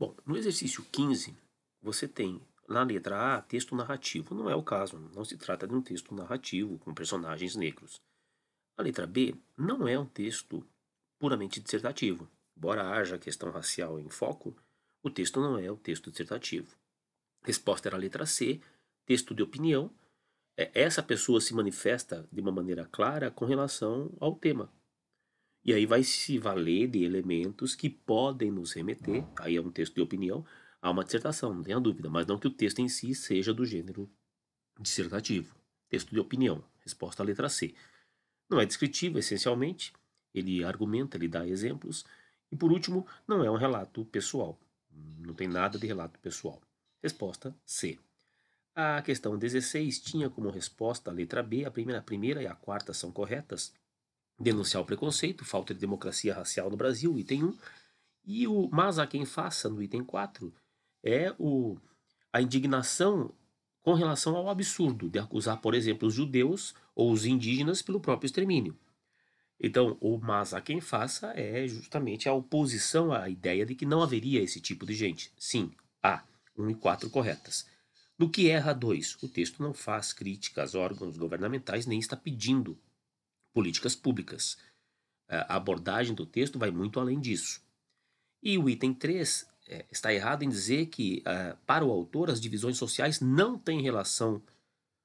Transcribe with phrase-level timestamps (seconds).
[0.00, 1.36] Bom, no exercício 15,
[1.82, 4.34] você tem na letra A texto narrativo.
[4.34, 8.00] Não é o caso, não se trata de um texto narrativo com personagens negros.
[8.78, 10.66] A letra B não é um texto
[11.18, 12.26] puramente dissertativo.
[12.56, 14.56] Embora haja questão racial em foco,
[15.02, 16.74] o texto não é o texto dissertativo.
[17.42, 18.58] Resposta era a letra C,
[19.04, 19.90] texto de opinião.
[20.56, 24.72] É, essa pessoa se manifesta de uma maneira clara com relação ao tema.
[25.64, 29.94] E aí vai se valer de elementos que podem nos remeter, aí é um texto
[29.94, 30.44] de opinião,
[30.80, 33.66] a uma dissertação, não tenha dúvida, mas não que o texto em si seja do
[33.66, 34.10] gênero
[34.78, 35.54] dissertativo.
[35.88, 37.74] Texto de opinião, resposta à letra C.
[38.48, 39.92] Não é descritivo, essencialmente,
[40.34, 42.04] ele argumenta, ele dá exemplos,
[42.50, 44.58] e por último, não é um relato pessoal.
[44.90, 46.60] Não tem nada de relato pessoal.
[47.02, 47.98] Resposta C.
[48.74, 52.54] A questão 16 tinha como resposta a letra B, a primeira, a primeira e a
[52.54, 53.74] quarta são corretas.
[54.40, 57.58] Denunciar o preconceito, falta de democracia racial no Brasil, item 1.
[58.24, 60.52] E o mas a quem faça, no item 4,
[61.04, 61.76] é o,
[62.32, 63.34] a indignação
[63.82, 68.26] com relação ao absurdo de acusar, por exemplo, os judeus ou os indígenas pelo próprio
[68.26, 68.74] extermínio.
[69.60, 74.02] Então, o mas a quem faça é justamente a oposição à ideia de que não
[74.02, 75.30] haveria esse tipo de gente.
[75.38, 75.70] Sim,
[76.02, 76.24] há.
[76.56, 77.66] 1 e 4 corretas.
[78.18, 82.78] No que erra 2, o texto não faz críticas a órgãos governamentais nem está pedindo
[83.52, 84.58] políticas públicas.
[85.28, 87.62] A abordagem do texto vai muito além disso.
[88.42, 92.40] E o item 3 é, está errado em dizer que, uh, para o autor, as
[92.40, 94.42] divisões sociais não têm relação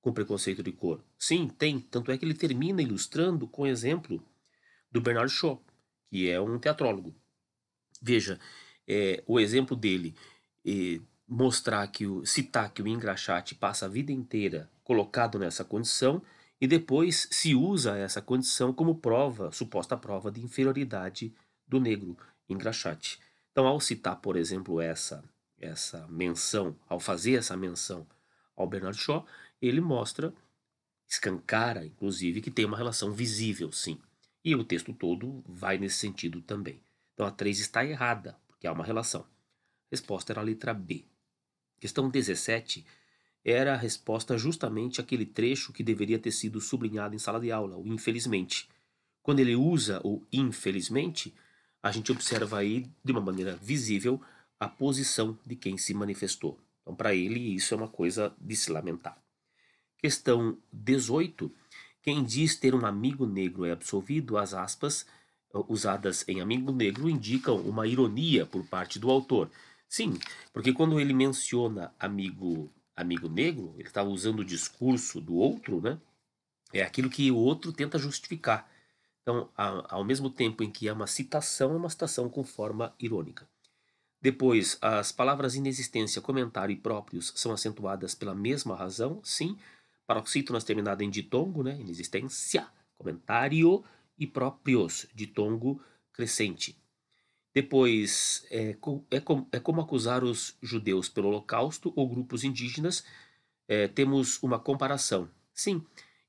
[0.00, 1.04] com preconceito de cor.
[1.18, 1.80] Sim, tem.
[1.80, 4.22] Tanto é que ele termina ilustrando com o exemplo
[4.90, 5.62] do Bernard Shaw,
[6.08, 7.14] que é um teatrólogo.
[8.00, 8.38] Veja,
[8.86, 10.14] é, o exemplo dele
[10.64, 16.22] é, mostrar que o citar que o engraxate passa a vida inteira colocado nessa condição
[16.60, 21.34] e depois se usa essa condição como prova, suposta prova de inferioridade
[21.66, 22.16] do negro
[22.48, 23.18] engraxate.
[23.52, 25.24] Então, ao citar, por exemplo, essa
[25.58, 28.06] essa menção, ao fazer essa menção
[28.54, 29.26] ao Bernard Shaw,
[29.60, 30.32] ele mostra,
[31.08, 33.98] escancara, inclusive, que tem uma relação visível, sim.
[34.44, 36.80] E o texto todo vai nesse sentido também.
[37.14, 39.26] Então a 3 está errada, porque há uma relação.
[39.90, 41.04] Resposta era a letra B.
[41.80, 42.86] Questão 17
[43.48, 47.76] era a resposta justamente àquele trecho que deveria ter sido sublinhado em sala de aula,
[47.76, 48.68] o infelizmente.
[49.22, 51.32] Quando ele usa o infelizmente,
[51.80, 54.20] a gente observa aí de uma maneira visível
[54.58, 56.58] a posição de quem se manifestou.
[56.82, 59.16] Então, para ele, isso é uma coisa de se lamentar.
[59.96, 61.48] Questão 18.
[62.02, 65.06] Quem diz ter um amigo negro é absolvido, as aspas
[65.68, 69.50] usadas em amigo negro indicam uma ironia por parte do autor.
[69.88, 70.18] Sim,
[70.52, 76.00] porque quando ele menciona amigo amigo negro, ele está usando o discurso do outro, né?
[76.72, 78.68] É aquilo que o outro tenta justificar.
[79.22, 83.48] Então, ao mesmo tempo em que é uma citação, é uma citação com forma irônica.
[84.20, 89.58] Depois, as palavras inexistência, comentário e próprios são acentuadas pela mesma razão, sim.
[90.06, 91.78] Paroxítonas terminada em ditongo, né?
[91.78, 93.84] Inexistência, comentário
[94.18, 95.80] e próprios, ditongo
[96.12, 96.76] crescente.
[97.56, 98.76] Depois, é,
[99.10, 103.02] é, com, é como acusar os judeus pelo Holocausto ou grupos indígenas.
[103.66, 105.26] É, temos uma comparação.
[105.54, 105.82] Sim,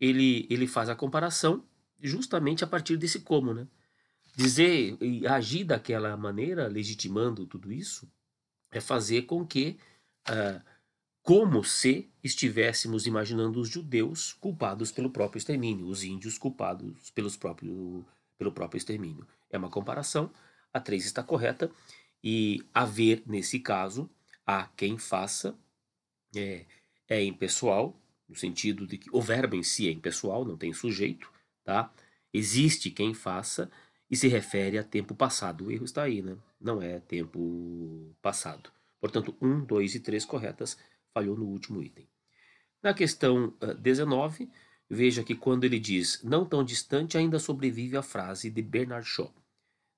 [0.00, 1.64] ele, ele faz a comparação
[2.00, 3.68] justamente a partir desse como, né?
[4.34, 8.10] Dizer e agir daquela maneira, legitimando tudo isso,
[8.72, 9.78] é fazer com que,
[10.24, 10.60] ah,
[11.22, 18.04] como se estivéssemos imaginando os judeus culpados pelo próprio extermínio, os índios culpados pelos próprio,
[18.36, 19.24] pelo próprio extermínio.
[19.48, 20.28] É uma comparação
[20.72, 21.70] a 3 está correta
[22.22, 24.08] e haver, nesse caso,
[24.46, 25.56] a quem faça
[26.34, 26.64] é,
[27.08, 31.30] é impessoal, no sentido de que o verbo em si é impessoal, não tem sujeito,
[31.64, 31.92] tá?
[32.32, 33.70] Existe quem faça
[34.10, 35.66] e se refere a tempo passado.
[35.66, 36.36] O erro está aí, né?
[36.60, 38.70] Não é tempo passado.
[39.00, 40.78] Portanto, 1, 2 e 3 corretas,
[41.12, 42.08] falhou no último item.
[42.82, 44.50] Na questão uh, 19,
[44.88, 49.32] veja que quando ele diz não tão distante, ainda sobrevive a frase de Bernard Shaw.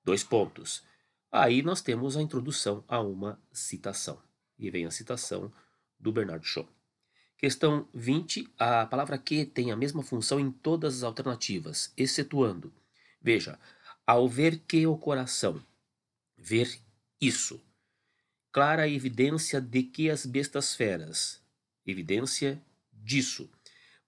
[0.05, 0.83] Dois pontos.
[1.31, 4.21] Aí nós temos a introdução a uma citação.
[4.57, 5.51] E vem a citação
[5.99, 6.69] do Bernard Shaw.
[7.35, 8.47] Questão 20.
[8.55, 12.71] A palavra que tem a mesma função em todas as alternativas, excetuando.
[13.19, 13.59] Veja,
[14.05, 15.59] ao ver que o coração,
[16.37, 16.79] ver
[17.19, 17.59] isso.
[18.51, 21.41] Clara evidência de que as bestas feras,
[21.83, 22.61] evidência
[22.93, 23.49] disso.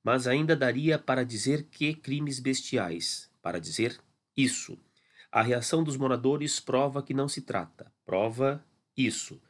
[0.04, 4.00] Mas ainda daria para dizer que crimes bestiais, para dizer
[4.38, 4.80] isso.
[5.32, 7.92] A reação dos moradores prova que não se trata.
[8.06, 8.64] Prova
[8.96, 9.42] isso.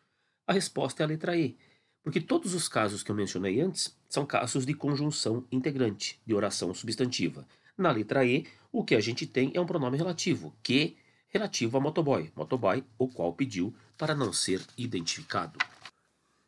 [0.46, 1.58] A resposta é a letra E,
[2.04, 6.74] porque todos os casos que eu mencionei antes são casos de conjunção integrante, de oração
[6.74, 7.46] substantiva.
[7.78, 10.98] Na letra E, o que a gente tem é um pronome relativo, que
[11.28, 15.60] relativo a motoboy, motoboy, o qual pediu para não ser identificado.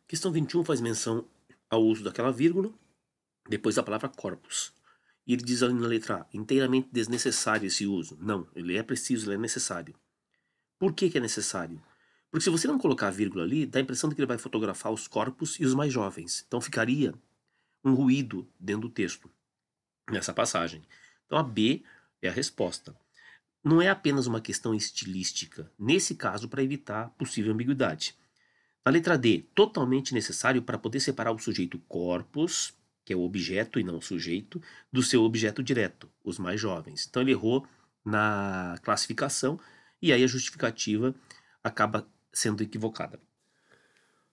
[0.08, 1.26] Questão 21 faz menção
[1.70, 2.72] ao uso daquela vírgula,
[3.48, 4.74] depois da palavra corpus.
[5.26, 8.18] E ele diz ali na letra A, inteiramente desnecessário esse uso.
[8.20, 9.96] Não, ele é preciso, ele é necessário.
[10.80, 11.82] Por que, que é necessário?
[12.32, 14.38] Porque se você não colocar a vírgula ali, dá a impressão de que ele vai
[14.38, 16.44] fotografar os corpos e os mais jovens.
[16.48, 17.14] Então ficaria
[17.84, 19.30] um ruído dentro do texto,
[20.10, 20.84] nessa passagem.
[21.26, 21.84] Então a B
[22.22, 22.96] é a resposta.
[23.64, 28.16] Não é apenas uma questão estilística, nesse caso, para evitar possível ambiguidade.
[28.86, 32.74] Na letra D, totalmente necessário para poder separar o sujeito corpus,
[33.10, 34.62] que é o objeto e não o sujeito,
[34.94, 37.08] do seu objeto direto, os mais jovens.
[37.10, 37.66] Então ele errou
[38.06, 39.60] na classificação
[40.00, 41.16] e aí a justificativa
[41.64, 43.20] acaba sendo equivocada.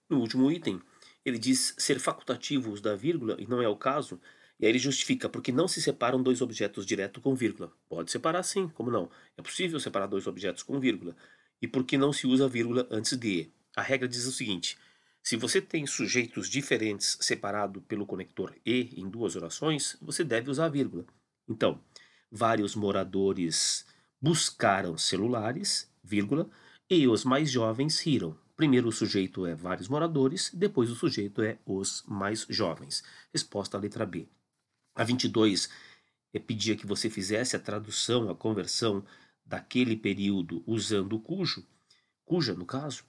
[0.07, 0.79] No último item,
[1.25, 4.21] ele diz ser facultativo os da vírgula, e não é o caso,
[4.59, 7.73] e aí ele justifica porque não se separam dois objetos direto com vírgula.
[7.89, 9.09] Pode separar sim, como não?
[9.35, 11.15] É possível separar dois objetos com vírgula.
[11.59, 13.49] E por que não se usa vírgula antes de?
[13.75, 14.77] A regra diz o seguinte:
[15.27, 20.69] se você tem sujeitos diferentes separados pelo conector e em duas orações, você deve usar
[20.69, 21.05] vírgula.
[21.49, 21.83] Então,
[22.31, 23.85] vários moradores
[24.21, 26.49] buscaram celulares, vírgula,
[26.89, 28.37] e os mais jovens riram.
[28.55, 33.03] Primeiro o sujeito é vários moradores, depois o sujeito é os mais jovens.
[33.33, 34.29] Resposta à letra B.
[34.95, 35.69] A 22
[36.33, 39.03] é pedia que você fizesse a tradução, a conversão
[39.45, 41.67] daquele período usando o cujo,
[42.23, 43.03] cuja no caso,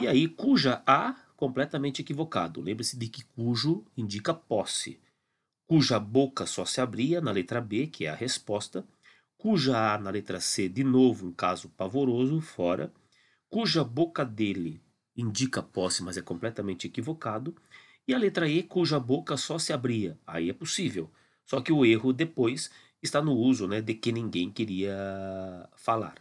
[0.00, 2.60] e aí cuja A completamente equivocado.
[2.60, 5.00] Lembre-se de que cujo indica posse.
[5.66, 8.86] Cuja boca só se abria na letra B, que é a resposta,
[9.38, 12.92] cuja A na letra C, de novo um caso pavoroso, fora,
[13.48, 14.82] cuja boca dele
[15.16, 17.56] indica posse, mas é completamente equivocado,
[18.06, 21.10] e a letra E, cuja boca só se abria, aí é possível.
[21.46, 22.70] Só que o erro depois
[23.02, 26.16] está no uso né, de que ninguém queria falar.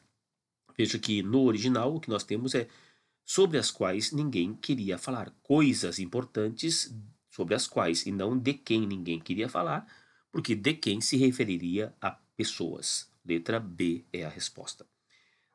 [0.78, 2.68] Veja que no original o que nós temos é
[3.30, 6.92] sobre as quais ninguém queria falar, coisas importantes
[7.30, 9.86] sobre as quais, e não de quem ninguém queria falar,
[10.32, 13.08] porque de quem se referiria a pessoas.
[13.24, 14.84] Letra B é a resposta.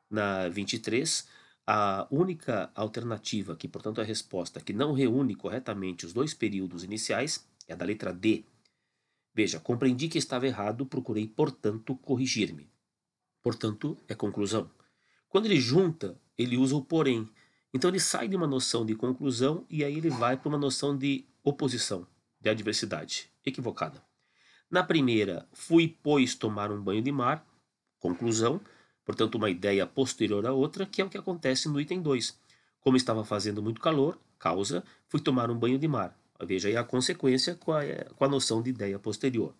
[0.09, 1.27] Na 23,
[1.67, 6.81] a única alternativa, que portanto é a resposta, que não reúne corretamente os dois períodos
[6.81, 8.45] iniciais, é a da letra D.
[9.33, 12.69] Veja, compreendi que estava errado, procurei, portanto, corrigir-me.
[13.43, 14.71] Portanto, é conclusão.
[15.27, 17.29] Quando ele junta, ele usa o porém.
[17.75, 20.97] Então ele sai de uma noção de conclusão e aí ele vai para uma noção
[20.97, 22.07] de oposição,
[22.39, 23.29] de adversidade.
[23.45, 24.01] Equivocada.
[24.71, 27.45] Na primeira, fui, pois, tomar um banho de mar.
[27.99, 28.61] Conclusão,
[29.03, 32.39] portanto, uma ideia posterior à outra, que é o que acontece no item 2.
[32.79, 36.17] Como estava fazendo muito calor, causa, fui tomar um banho de mar.
[36.45, 37.81] Veja aí a consequência com a,
[38.15, 39.53] com a noção de ideia posterior.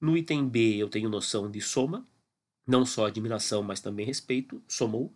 [0.00, 2.06] No item B, eu tenho noção de soma,
[2.64, 5.12] não só admiração, mas também respeito, somou.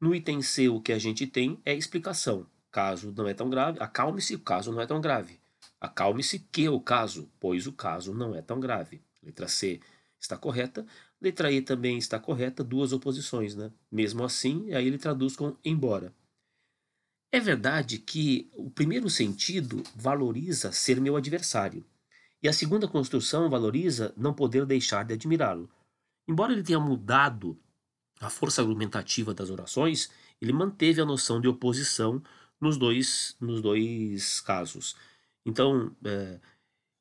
[0.00, 2.46] No item C, o que a gente tem é explicação.
[2.70, 5.40] Caso não é tão grave, acalme-se, o caso não é tão grave.
[5.80, 9.00] Acalme-se que o caso, pois o caso não é tão grave.
[9.22, 9.80] Letra C
[10.20, 10.86] está correta.
[11.20, 13.72] Letra E também está correta, duas oposições, né?
[13.90, 16.14] Mesmo assim, aí ele traduz com embora.
[17.32, 21.84] É verdade que o primeiro sentido valoriza ser meu adversário,
[22.42, 25.68] e a segunda construção valoriza não poder deixar de admirá-lo.
[26.26, 27.58] Embora ele tenha mudado
[28.20, 30.10] a força argumentativa das orações,
[30.40, 32.22] ele manteve a noção de oposição
[32.60, 34.96] nos dois, nos dois casos.
[35.44, 36.40] Então, é,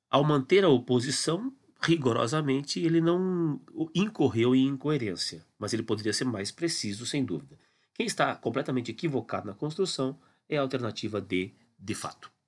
[0.10, 3.60] ao manter a oposição, rigorosamente, ele não
[3.94, 7.58] incorreu em incoerência, mas ele poderia ser mais preciso, sem dúvida.
[7.94, 12.32] Quem está completamente equivocado na construção é a alternativa D, de fato.